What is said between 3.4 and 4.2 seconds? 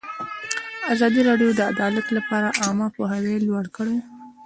لوړ کړی.